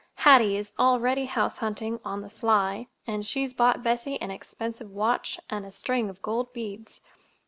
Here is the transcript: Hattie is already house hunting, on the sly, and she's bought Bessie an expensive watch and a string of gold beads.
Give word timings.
Hattie 0.15 0.57
is 0.57 0.71
already 0.79 1.25
house 1.25 1.59
hunting, 1.59 1.99
on 2.03 2.21
the 2.21 2.29
sly, 2.31 2.87
and 3.05 3.23
she's 3.23 3.53
bought 3.53 3.83
Bessie 3.83 4.19
an 4.19 4.31
expensive 4.31 4.89
watch 4.89 5.39
and 5.47 5.63
a 5.63 5.71
string 5.71 6.09
of 6.09 6.23
gold 6.23 6.51
beads. 6.53 7.01